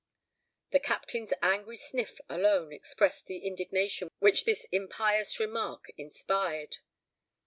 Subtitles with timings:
[0.71, 6.77] The Captain's angry sniff alone expressed the indignation which this impious remark inspired.